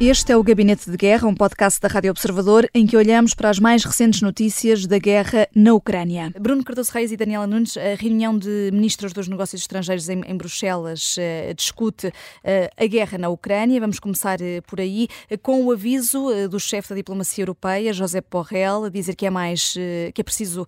[0.00, 3.48] Este é o Gabinete de Guerra, um podcast da Rádio Observador em que olhamos para
[3.48, 6.32] as mais recentes notícias da guerra na Ucrânia.
[6.38, 10.36] Bruno Cardoso Reis e Daniela Nunes, a reunião de ministros dos negócios estrangeiros em, em
[10.36, 12.12] Bruxelas uh, discute uh,
[12.76, 13.78] a guerra na Ucrânia.
[13.78, 15.06] Vamos começar uh, por aí
[15.40, 19.74] com o aviso do chefe da diplomacia europeia, José Borrell, a dizer que é mais
[20.12, 20.66] que é preciso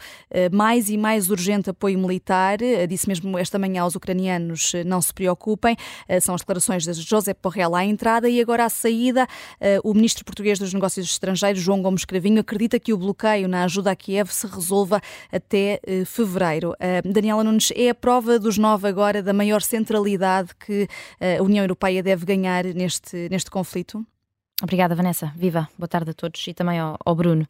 [0.53, 2.59] mais e mais urgente apoio militar.
[2.89, 5.77] disse mesmo esta manhã aos ucranianos não se preocupem.
[6.21, 9.26] são as declarações de José Borrell à entrada e agora à saída
[9.61, 13.65] eh, o ministro português dos Negócios Estrangeiros, João Gomes Cravinho, acredita que o bloqueio na
[13.65, 15.01] ajuda a Kiev se resolva
[15.33, 16.75] até eh, fevereiro.
[16.79, 20.89] Eh, Daniela Nunes, é a prova dos nove agora da maior centralidade que
[21.21, 24.05] a União Europeia deve ganhar neste, neste conflito?
[24.63, 25.33] Obrigada, Vanessa.
[25.37, 25.69] Viva.
[25.79, 27.47] Boa tarde a todos e também ao, ao Bruno.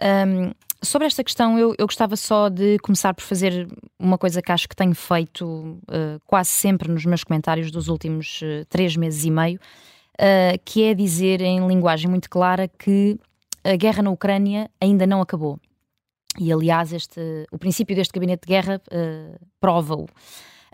[0.00, 0.52] Um,
[0.82, 4.66] sobre esta questão, eu, eu, gostava só de começar por fazer uma coisa que acho
[4.66, 9.30] que tenho feito uh, quase sempre nos meus comentários dos últimos uh, três meses e
[9.30, 9.60] meio,
[10.20, 13.18] uh, que é dizer em linguagem muito clara que
[13.64, 15.58] a guerra na Ucrânia ainda não acabou.
[16.38, 20.06] E, aliás, este, o princípio deste gabinete de guerra uh, prova-o.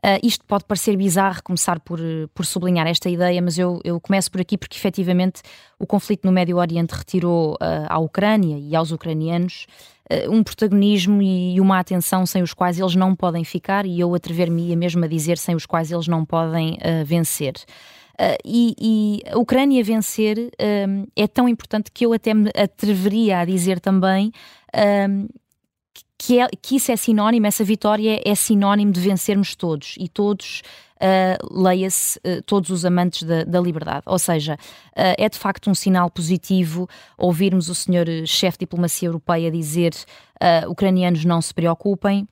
[0.04, 1.98] Uh, isto pode parecer bizarro começar por,
[2.34, 5.40] por sublinhar esta ideia, mas eu, eu começo por aqui porque efetivamente
[5.78, 9.66] o conflito no Médio Oriente retirou uh, à Ucrânia e aos ucranianos
[10.12, 14.14] uh, um protagonismo e uma atenção sem os quais eles não podem ficar, e eu
[14.14, 17.54] atrever-me mesmo a dizer sem os quais eles não podem vencer.
[18.18, 20.38] Uh, e, e, a Ucrânia vencer
[20.88, 24.32] um, é tão importante que eu até me atreveria a dizer também
[25.08, 25.28] um,
[26.18, 30.62] que, é, que isso é sinónimo, essa vitória é sinónimo de vencermos todos e todos.
[30.96, 34.04] Uh, leia-se uh, todos os amantes da, da liberdade.
[34.06, 39.06] Ou seja, uh, é de facto um sinal positivo ouvirmos o senhor chefe de diplomacia
[39.06, 39.92] europeia dizer
[40.68, 42.26] ucranianos não se preocupem,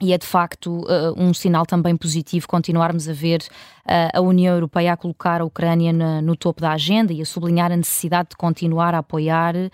[0.00, 4.54] e é de facto uh, um sinal também positivo continuarmos a ver uh, a União
[4.54, 8.30] Europeia a colocar a Ucrânia na, no topo da agenda e a sublinhar a necessidade
[8.30, 9.70] de continuar a apoiar uh,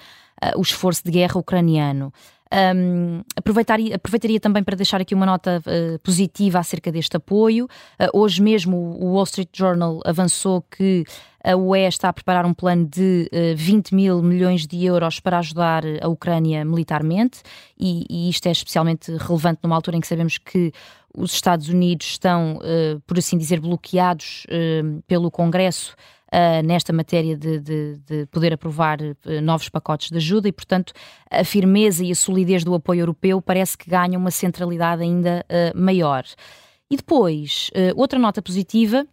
[0.56, 2.12] o esforço de guerra ucraniano.
[2.52, 7.64] Um, aproveitaria, aproveitaria também para deixar aqui uma nota uh, positiva acerca deste apoio.
[7.98, 11.04] Uh, hoje mesmo o Wall Street Journal avançou que
[11.44, 15.38] a UE está a preparar um plano de uh, 20 mil milhões de euros para
[15.38, 17.42] ajudar a Ucrânia militarmente,
[17.78, 20.72] e, e isto é especialmente relevante numa altura em que sabemos que
[21.16, 25.94] os Estados Unidos estão, uh, por assim dizer, bloqueados uh, pelo Congresso
[26.32, 30.92] uh, nesta matéria de, de, de poder aprovar uh, novos pacotes de ajuda e, portanto,
[31.30, 35.78] a firmeza e a solidez do apoio europeu parece que ganham uma centralidade ainda uh,
[35.78, 36.24] maior.
[36.90, 39.06] E depois, outra nota positiva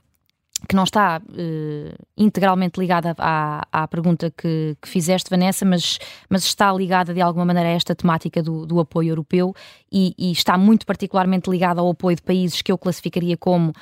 [0.68, 6.00] que não está uh, integralmente ligada à, à pergunta que, que, fizeste, Vanessa, mas,
[6.30, 9.56] mas está ligada de alguma maneira a esta temática do, do apoio europeu
[9.92, 13.74] e, e, está muito particularmente ligada ao apoio de países que eu classificaria como uh,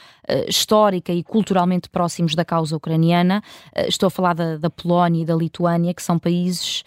[0.48, 3.42] histórica e culturalmente próximos da causa ucraniana.
[3.76, 6.84] Uh, estou a falar da, da, Polónia e da Lituânia, que são países,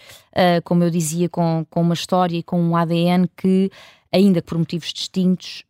[0.65, 3.71] como eu dizia, com, com uma história e com um ADN que
[4.13, 5.65] ainda que por motivos distintos,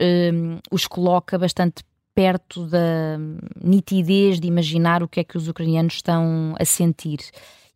[0.70, 1.82] os coloca bastante
[2.14, 3.18] perto da
[3.62, 7.18] nitidez de imaginar o que é que os ucranianos estão a sentir.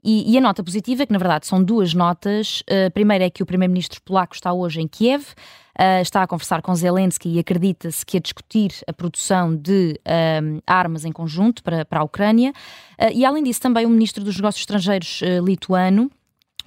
[0.03, 2.63] E, e a nota positiva, é que na verdade são duas notas.
[2.69, 6.61] A primeira é que o primeiro-ministro polaco está hoje em Kiev, uh, está a conversar
[6.61, 11.87] com Zelensky e acredita-se que a discutir a produção de uh, armas em conjunto para,
[11.87, 12.53] para a Ucrânia.
[13.15, 16.11] E além disso, também o ministro dos Negócios Estrangeiros lituano,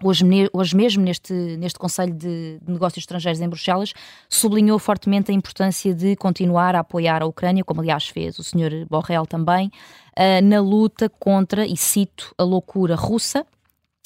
[0.03, 3.93] Hoje, hoje mesmo, neste, neste Conselho de, Negócios Estrangeiros em Bruxelas,
[4.29, 8.85] sublinhou fortemente a importância de continuar a apoiar a Ucrânia, como aliás fez o Sr.
[8.87, 13.43] Borrell também, uh, na luta contra, e cito, a loucura russa,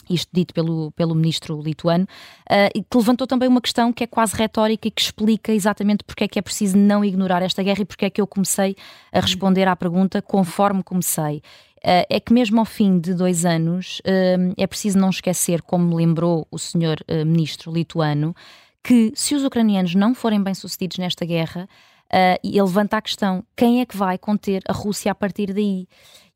[0.10, 2.06] isto dito pelo, pelo ministro lituano,
[2.50, 6.24] uh, que levantou também uma questão que é quase retórica e que explica exatamente porque
[6.24, 8.78] é que é preciso não ignorar esta guerra e porque é que eu comecei
[9.12, 11.42] a responder à pergunta conforme comecei.
[11.84, 15.96] Uh, é que mesmo ao fim de dois anos uh, é preciso não esquecer, como
[15.96, 18.36] lembrou o senhor uh, ministro lituano,
[18.84, 21.68] que se os ucranianos não forem bem-sucedidos nesta guerra,
[22.06, 25.88] uh, ele levanta a questão: quem é que vai conter a Rússia a partir daí?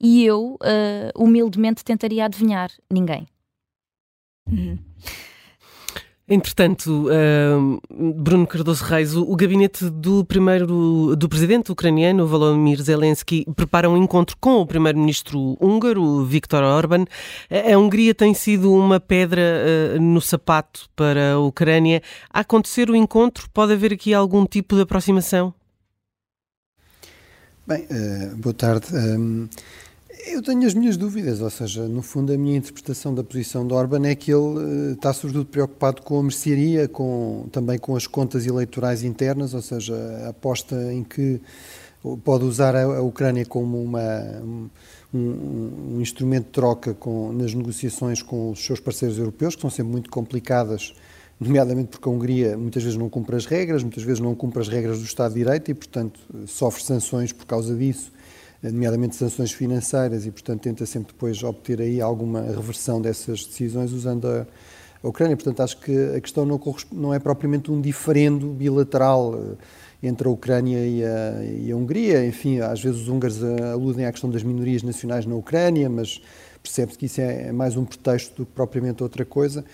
[0.01, 0.57] E eu,
[1.15, 3.27] humildemente, tentaria adivinhar: ninguém.
[4.51, 4.77] Uhum.
[6.27, 13.45] Entretanto, uh, Bruno Cardoso Reis, o, o, gabinete do primeiro do presidente ucraniano Volodymyr Zelensky
[13.55, 17.05] prepara um encontro com o primeiro-ministro húngaro Viktor Orban.
[17.47, 19.39] A, Hungria tem sido uma pedra
[19.95, 22.01] uh, no sapato para a Ucrânia.
[22.31, 25.53] A acontecer o encontro, pode haver aqui algum tipo de aproximação?
[27.67, 28.87] Bem, uh, boa tarde.
[30.25, 33.73] Eu tenho as minhas dúvidas, ou seja, no fundo a minha interpretação da posição de
[33.73, 38.07] Orban é que ele uh, está sobretudo preocupado com a mercearia, com, também com as
[38.07, 39.95] contas eleitorais internas, ou seja,
[40.25, 41.39] a aposta em que
[42.23, 44.69] pode usar a, Ucrânia como uma, um,
[45.13, 49.91] um, instrumento de troca com, nas negociações com os seus parceiros europeus, que são sempre
[49.91, 50.93] muito complicadas,
[51.39, 54.67] nomeadamente porque a Hungria muitas vezes não cumpre as regras, muitas vezes não cumpre as
[54.67, 58.11] regras do Estado de Direito e, portanto, sofre sanções por causa disso,
[58.71, 64.27] nomeadamente sanções financeiras, e, portanto, tenta sempre depois obter aí alguma reversão dessas decisões usando
[64.27, 64.45] a,
[65.03, 65.35] a Ucrânia.
[65.35, 66.59] Portanto, acho que a questão não,
[66.91, 69.57] não é propriamente um diferendo bilateral
[70.01, 72.25] entre a Ucrânia e a, e a, Hungria.
[72.25, 76.21] Enfim, às vezes os húngaros eh, aludem à questão das minorias nacionais na Ucrânia, mas
[76.61, 79.65] percebe-se que isso é, é mais um pretexto do que propriamente outra coisa.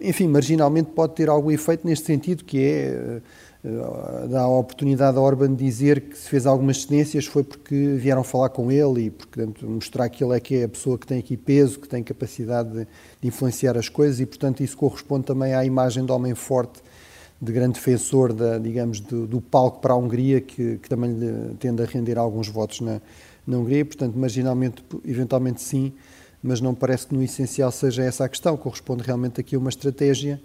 [0.00, 3.20] Enfim, marginalmente pode ter algum efeito neste sentido, que é
[3.64, 8.24] uh, dar a oportunidade a Orban dizer que se fez algumas cedências foi porque vieram
[8.24, 11.18] falar com ele e, portanto, mostrar que ele é que é a pessoa que tem
[11.18, 12.86] aqui peso, que tem capacidade de,
[13.20, 16.82] de influenciar as coisas e, portanto, isso corresponde também à imagem de homem forte
[17.42, 21.54] de grande defensor da, digamos, do, do palco para a Hungria, que, que, também lhe
[21.58, 23.00] tende a render alguns votos na,
[23.44, 23.84] na Hungria.
[23.84, 25.92] Portanto, marginalmente, eventualmente sim,
[26.40, 28.56] mas não parece que no essencial seja essa a questão.
[28.56, 30.40] Corresponde realmente aqui a uma estratégia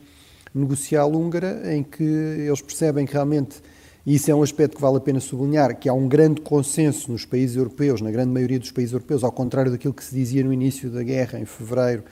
[0.57, 3.61] negocial húngara em que eles percebem que realmente,
[4.05, 7.11] e isso é um aspecto que vale a pena sublinhar, que há um grande consenso
[7.11, 10.43] nos países europeus, na grande maioria dos países europeus, ao contrário daquilo que se dizia
[10.43, 12.03] no início da guerra, em fevereiro,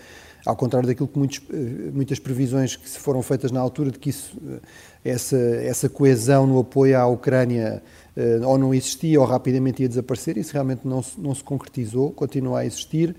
[0.46, 3.98] ao contrário daquilo que muitos, eh, muitas previsões que se foram feitas na altura de
[3.98, 4.60] que isso, eh,
[5.04, 7.82] essa, essa coesão no apoio à Ucrânia
[8.16, 12.12] eh, ou não existia ou rapidamente ia desaparecer, isso realmente não se, não se concretizou,
[12.12, 13.16] continua a existir.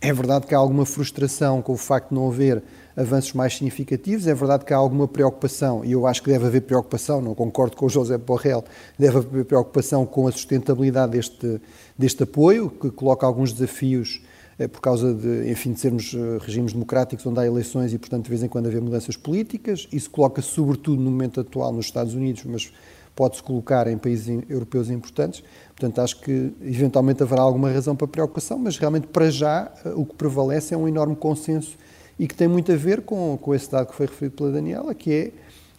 [0.00, 2.62] É verdade que há alguma frustração com o facto de não haver
[2.96, 6.62] avanços mais significativos, é verdade que há alguma preocupação, e eu acho que deve haver
[6.62, 8.64] preocupação, não concordo com o José Borrell,
[8.98, 11.60] deve haver preocupação com a sustentabilidade deste,
[11.98, 14.20] deste apoio, que coloca alguns desafios
[14.58, 18.24] é por causa de, enfim, de sermos eh, regimes democráticos onde há eleições e, portanto,
[18.24, 19.88] de vez em quando haver mudanças políticas.
[19.92, 22.72] Isso coloca-se, sobretudo, no momento atual nos Estados Unidos, mas
[23.16, 25.42] pode-se colocar em países europeus importantes.
[25.68, 30.04] Portanto, acho que eventualmente haverá alguma razão para preocupação, mas realmente, para já, eh, o
[30.04, 31.76] que prevalece é um enorme consenso
[32.18, 34.94] e que tem muito a ver com, com esse dado que foi referido pela Daniela,
[34.94, 35.32] que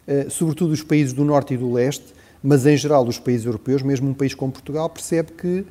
[0.08, 3.82] é, sobretudo, os países do Norte e do Leste, mas em geral os países europeus,
[3.82, 5.66] mesmo um país como Portugal, percebe que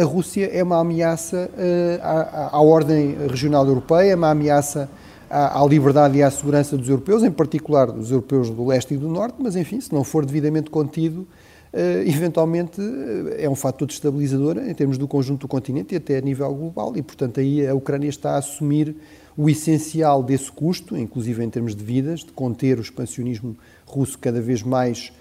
[0.00, 4.90] a Rússia é uma ameaça eh, à, à, ordem regional europeia, é uma ameaça
[5.28, 8.96] à, à, liberdade e à segurança dos europeus, em particular dos europeus do leste e
[8.96, 11.24] do norte, mas enfim, se não for devidamente contido,
[11.72, 16.18] eh, eventualmente eh, é um fator destabilizador em termos do conjunto do continente e até
[16.18, 18.96] a nível global, e portanto aí a Ucrânia está a assumir
[19.36, 23.56] o essencial desse custo, inclusive em termos de vidas, de conter o expansionismo
[23.86, 25.12] russo cada vez mais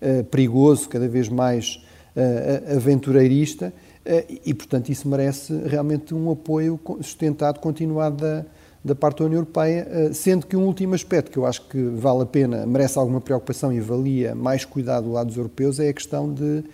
[0.00, 1.82] uh, perigoso, cada vez mais
[2.16, 3.72] uh, aventureirista,
[4.04, 8.44] eh, e, portanto, isso merece realmente um apoio sustentado, continuado da,
[8.82, 12.22] da parte da União Europeia, sendo que um último aspecto que eu acho que vale
[12.22, 15.92] a pena, merece alguma preocupação e valia mais cuidado do lado dos europeus, é a
[15.92, 16.64] questão de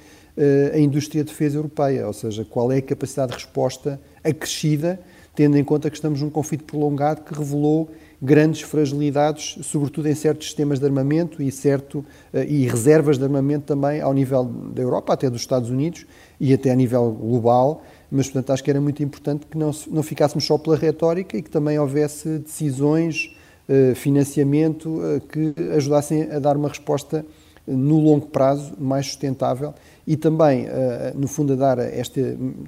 [0.73, 5.01] a indústria de defesa europeia, ou seja, qual é a capacidade de resposta acrescida,
[5.35, 7.91] tendo em conta que estamos num conflito prolongado que revelou
[8.21, 14.01] grandes fragilidades, sobretudo em certos sistemas de armamento e, certo, e reservas de armamento também
[14.01, 16.07] ao nível da Europa, até dos Estados Unidos,
[16.41, 20.03] e até a nível global, mas portanto acho que era muito importante que não, não
[20.03, 23.35] ficássemos só pela retórica e que também houvesse decisões,
[23.67, 27.25] eh, financiamento eh, que ajudassem a dar uma resposta
[27.67, 29.73] no longo prazo mais sustentável
[30.07, 32.21] e também, eh, no fundo, a, dar esta,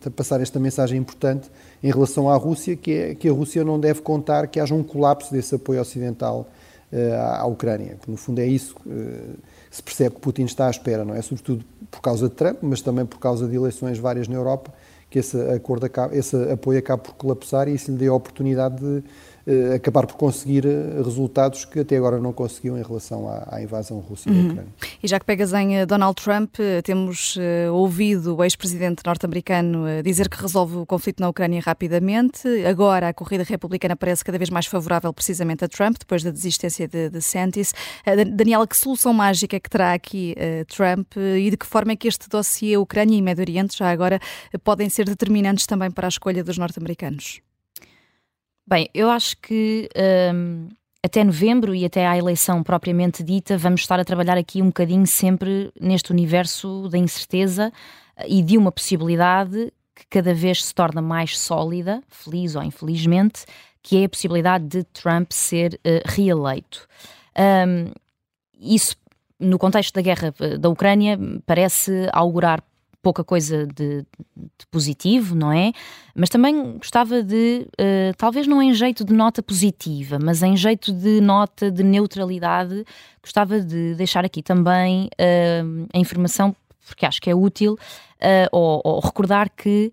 [0.07, 1.50] a passar esta mensagem importante
[1.83, 4.83] em relação à Rússia, que é que a Rússia não deve contar que haja um
[4.83, 6.49] colapso desse apoio ocidental
[7.38, 7.99] à Ucrânia.
[8.07, 8.75] No fundo, é isso
[9.76, 11.21] se percebe que Putin está à espera, não é?
[11.21, 14.73] Sobretudo por causa de Trump, mas também por causa de eleições várias na Europa,
[15.16, 18.76] que esse, acordo acabe, esse apoio acabe por colapsar e isso lhe dê a oportunidade
[18.76, 19.02] de
[19.46, 23.62] uh, acabar por conseguir eh, resultados que até agora não conseguiu em relação à, à
[23.62, 24.37] invasão russa uhum.
[24.37, 24.73] da Ucrânia.
[25.02, 30.02] E já que pegas em eh, Donald Trump, temos uh, ouvido o ex-presidente norte-americano uh,
[30.02, 32.49] dizer que resolve o conflito na Ucrânia rapidamente.
[32.66, 36.88] Agora a corrida republicana parece cada vez mais favorável precisamente a Trump, depois da desistência
[36.88, 37.73] de, de Santis.
[38.35, 40.35] Daniela, que solução mágica é que terá aqui
[40.68, 44.20] Trump e de que forma é que este dossiê Ucrânia e Médio Oriente já agora
[44.64, 47.41] podem ser determinantes também para a escolha dos norte-americanos?
[48.67, 49.89] Bem, eu acho que
[50.35, 50.69] um,
[51.03, 55.07] até novembro e até à eleição propriamente dita, vamos estar a trabalhar aqui um bocadinho
[55.07, 57.73] sempre neste universo da incerteza
[58.17, 63.47] eh, e de uma possibilidade que cada vez se torna mais sólida, feliz ou infelizmente,
[63.83, 66.89] que é a possibilidade de Trump ser uh, reeleito.
[67.39, 67.93] Um,
[68.61, 68.97] isso,
[69.39, 72.63] no contexto da guerra eh, da Ucrânia, parece augurar
[73.07, 74.05] pouca coisa de,
[74.37, 75.71] de, positivo, não é?
[76.13, 80.93] Mas também gostava de, uh, talvez não em jeito de nota positiva, mas em jeito
[80.93, 82.85] de nota de neutralidade,
[83.23, 86.53] gostava de deixar aqui também uh, a informação
[86.85, 87.79] porque acho que é útil
[88.20, 89.92] uh, ou, ou, recordar que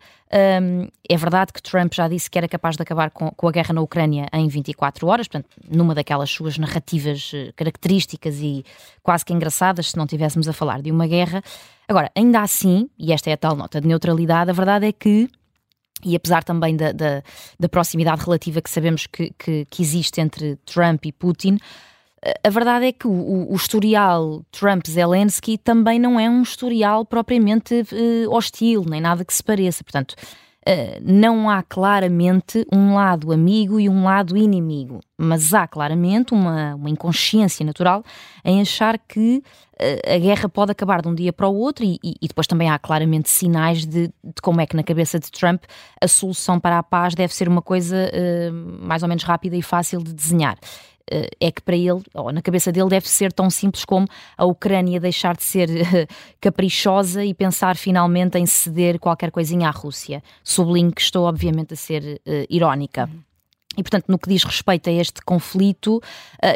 [0.62, 3.52] um, é verdade que Trump já disse que era capaz de acabar com, com, a
[3.52, 8.66] guerra na Ucrânia em 24 horas, portanto, numa daquelas suas narrativas características e
[9.02, 11.44] quase que engraçadas, se não estivéssemos a falar de uma guerra.
[11.88, 15.30] Agora, ainda assim, e esta é a tal nota de neutralidade, a verdade é que
[16.06, 17.24] e apesar também da, da,
[17.60, 21.58] da proximidade relativa que sabemos que, que, que, existe entre Trump e Putin,
[22.44, 28.34] a verdade é que o, o historial Trump-Zelensky também não é um historial propriamente uh,
[28.34, 29.84] hostil, nem nada que se pareça.
[29.84, 30.16] Portanto,
[30.66, 36.76] Uh, não há claramente um lado amigo e um lado inimigo, mas há claramente uma,
[36.76, 38.02] uma inconsciência natural
[38.46, 42.00] em achar que uh, a guerra pode acabar de um dia para o outro, e,
[42.02, 45.30] e, e depois também há claramente sinais de, de, como é que na cabeça de
[45.30, 45.66] Trump
[46.02, 48.10] a solução para a paz deve ser uma coisa
[48.80, 50.58] mais ou menos rápida e fácil de desenhar
[51.10, 54.08] é que para ele, ou na cabeça dele, deve ser tão simples como
[54.38, 55.70] a Ucrânia deixar de ser
[56.40, 60.24] caprichosa e pensar finalmente em ceder qualquer coisinha à Rússia.
[60.44, 63.10] Sublinho que estou, obviamente, a ser uh, irónica.
[63.12, 63.20] Uhum.
[63.78, 66.00] E, portanto, no que diz respeito a este conflito,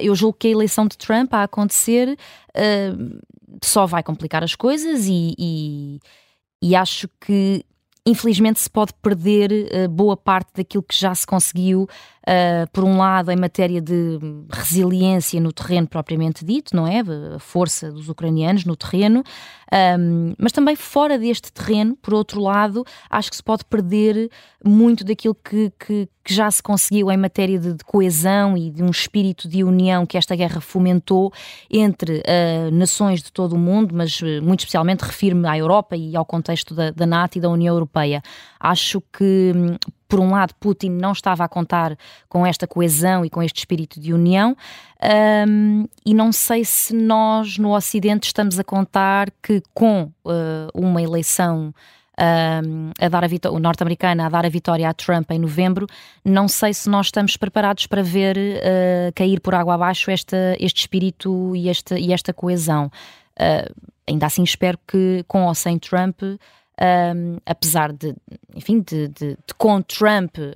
[0.03, 2.15] eu julgo que a eleição de Trump a acontecer
[3.63, 5.99] só vai complicar as coisas e, e,
[6.61, 7.65] e acho que
[8.05, 11.87] infelizmente se pode perder uh, boa parte daquilo que já se conseguiu,
[12.27, 14.19] uh, por um lado, em matéria de
[14.51, 16.99] resiliência no terreno propriamente dito, não é?
[17.35, 19.23] A força dos ucranianos no terreno,
[19.99, 24.29] um, mas também fora deste terreno, por outro lado, acho que se pode perder
[24.63, 28.83] muito daquilo que, que, que já se conseguiu em matéria de, de, coesão e de
[28.83, 31.31] um espírito de união que esta guerra fomentou
[31.69, 36.15] entre uh, nações de todo o mundo, mas uh, muito especialmente refiro-me à Europa e
[36.15, 38.21] ao contexto da, da NATO e da União Europeia.
[38.59, 39.75] Acho que hum,
[40.07, 41.97] por um lado, Putin não estava a contar
[42.29, 44.55] com esta coesão e com este espírito de união,
[45.47, 51.01] um, e não sei se nós no Ocidente estamos a contar que com uh, uma
[51.01, 51.73] eleição
[52.19, 55.87] um, a dar a norte-americana a dar a vitória a Trump em novembro,
[56.25, 60.81] não sei se nós estamos preparados para ver uh, cair por água abaixo esta, este
[60.81, 62.91] espírito e esta, e esta coesão.
[63.39, 66.21] Uh, ainda assim espero que com ou sem Trump
[66.79, 68.15] um, apesar de,
[68.55, 70.53] enfim, de, de, de com Trump uh,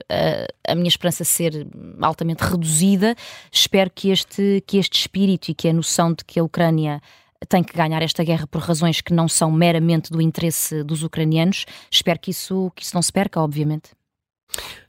[0.68, 1.68] a minha esperança ser
[2.02, 3.16] altamente reduzida,
[3.52, 7.02] espero que este, que este espírito e que a noção de que a Ucrânia
[7.50, 11.66] tem que ganhar esta guerra por razões que não são meramente do interesse dos ucranianos,
[11.90, 13.90] espero que isso, que isso não se perca, obviamente.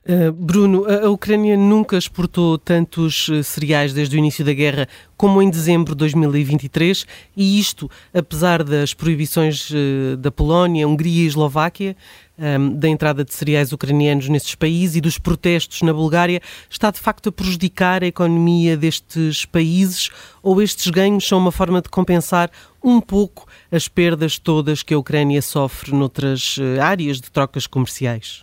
[0.05, 5.41] Uh, Bruno, a, Ucrânia nunca exportou tantos uh, cereais desde o início da guerra como
[5.41, 7.05] em dezembro de 2023,
[7.37, 11.95] e isto apesar das proibições uh, da Polónia, Hungria e Eslováquia
[12.37, 16.99] um, da entrada de cereais ucranianos nesses países e dos protestos na Bulgária, está de
[16.99, 20.09] facto a prejudicar a economia destes países
[20.41, 22.51] ou estes ganhos são uma forma de compensar
[22.83, 28.42] um pouco as perdas todas que a Ucrânia sofre noutras áreas de trocas comerciais?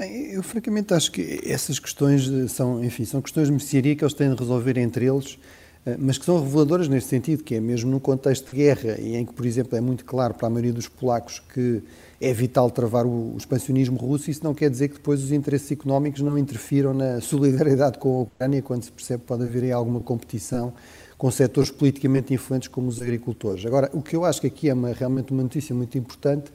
[0.00, 4.14] Bem, eu francamente acho que essas questões são, enfim, são questões de mercearia que eles
[4.14, 5.38] têm de resolver entre eles,
[5.84, 9.14] eh, mas que são reveladoras nesse sentido, que é mesmo no contexto de guerra, e
[9.14, 11.82] em que, por exemplo, é muito claro para a maioria dos polacos que
[12.18, 16.22] é vital travar o, expansionismo russo, isso não quer dizer que depois os interesses económicos
[16.22, 20.00] não interfiram na solidariedade com a Ucrânia, quando se percebe que pode haver aí alguma
[20.00, 20.72] competição
[21.18, 23.66] com setores politicamente influentes como os agricultores.
[23.66, 26.50] Agora, o que eu acho que aqui é uma, realmente uma notícia muito importante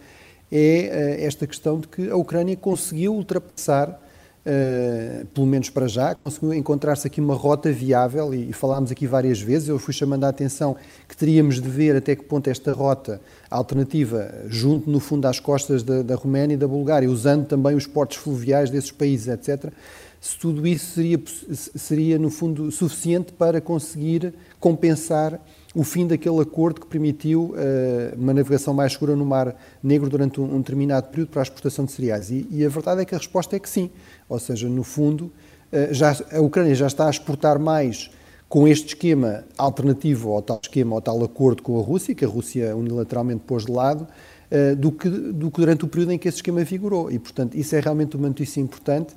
[0.55, 6.15] é uh, esta questão de que a Ucrânia conseguiu ultrapassar, uh, pelo menos para já,
[6.15, 10.24] conseguiu encontrar-se aqui uma rota viável, e, e, falámos aqui várias vezes, eu fui chamando
[10.24, 10.77] a atenção
[11.09, 13.19] que teríamos de ver até que ponto esta rota
[13.51, 17.85] alternativa, junto no fundo às costas da, da Roménia e da Bulgária, usando também os
[17.85, 19.74] portos fluviais desses países, etc.,
[20.21, 21.21] se tudo isso seria,
[21.53, 25.39] seria, no fundo, suficiente para conseguir compensar
[25.75, 29.53] o fim daquele acordo que permitiu uh, uma navegação mais segura no Mar
[29.84, 32.32] Negro durante um, um determinado período para a exportação de cereais.
[32.32, 33.91] E, e, a verdade é que a resposta é que sim.
[34.29, 38.10] Ou seja, no fundo, uh, já, a Ucrânia já está a exportar mais
[38.48, 42.27] com este esquema alternativo ao tal esquema, ao tal acordo com a Rússia, que a
[42.27, 44.08] Rússia unilateralmente pôs de lado,
[44.50, 47.12] uh, do, que, do que durante o período em que esse esquema vigorou.
[47.12, 49.13] E, portanto, isso é realmente uma notícia importante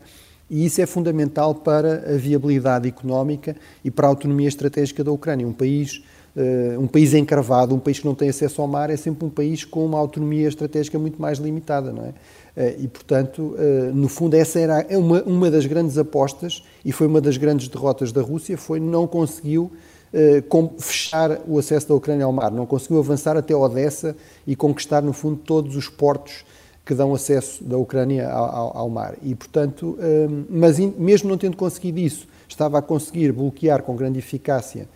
[0.51, 5.47] e isso é fundamental para a viabilidade económica e para a autonomia estratégica da Ucrânia.
[5.47, 6.03] Um país
[6.79, 9.65] um país encravado, um país que não tem acesso ao mar, é sempre um país
[9.65, 12.09] com uma autonomia estratégica muito mais limitada, não é?
[12.59, 17.07] Uh, e, portanto, uh, no fundo, essa era uma, uma das grandes apostas e foi
[17.07, 19.71] uma das grandes derrotas da Rússia, foi não conseguiu
[20.79, 24.17] fechar o acesso da Ucrânia ao mar, não conseguiu avançar até Odessa
[24.47, 26.47] e conquistar, no fundo, todos os portos
[26.83, 29.17] que dão acesso da Ucrânia ao, ao, ao mar.
[29.23, 29.99] E, portanto,
[30.49, 34.89] mas mesmo não tendo conseguido isso, estava a conseguir bloquear com grande eficácia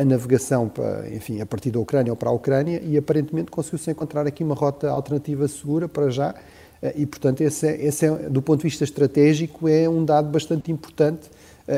[0.00, 3.90] a navegação para, enfim, a partir da Ucrânia ou para a Ucrânia e aparentemente conseguiu-se
[3.90, 6.34] encontrar aqui uma rota alternativa segura para já
[6.94, 10.70] e, portanto, esse, é, esse é, do ponto de vista estratégico, é um dado bastante
[10.70, 11.28] importante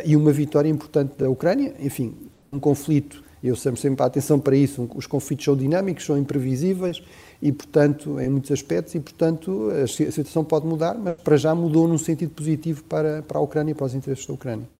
[0.05, 1.75] e uma vitória importante da Ucrânia.
[1.81, 2.15] Enfim,
[2.53, 7.03] um conflito, eu sempre sempre a atenção para isso, os conflitos são dinâmicos, são imprevisíveis
[7.41, 11.89] e, portanto, em muitos aspectos, e, portanto, a situação pode mudar, mas para já mudou
[11.89, 14.80] num sentido positivo para, para a Ucrânia e para os interesses da Ucrânia.